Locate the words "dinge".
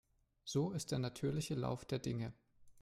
1.99-2.33